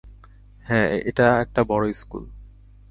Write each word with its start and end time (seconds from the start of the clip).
হ্যাঁ, 0.65 0.89
এটা 1.05 1.27
একটা 1.41 1.61
বড় 1.63 1.85
স্কুল। 1.93 2.23